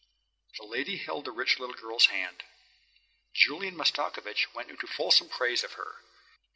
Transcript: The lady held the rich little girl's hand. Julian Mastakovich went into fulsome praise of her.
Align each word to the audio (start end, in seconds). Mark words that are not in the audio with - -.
The 0.57 0.65
lady 0.65 0.97
held 0.97 1.25
the 1.25 1.31
rich 1.31 1.59
little 1.59 1.75
girl's 1.75 2.07
hand. 2.07 2.41
Julian 3.35 3.75
Mastakovich 3.77 4.51
went 4.51 4.71
into 4.71 4.87
fulsome 4.87 5.29
praise 5.29 5.63
of 5.63 5.73
her. 5.73 5.97